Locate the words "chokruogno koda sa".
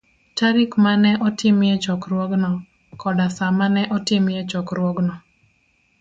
1.83-3.45